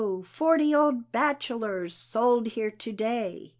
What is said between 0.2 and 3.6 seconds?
forty old bachelors sold here to day!"